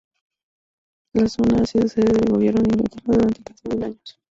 La 1.13 1.27
zona 1.29 1.61
ha 1.61 1.65
sido 1.67 1.87
sede 1.87 2.11
del 2.11 2.31
gobierno 2.31 2.63
de 2.63 2.69
Inglaterra 2.71 3.11
durante 3.17 3.43
casi 3.43 3.67
mil 3.69 3.83
años. 3.83 4.19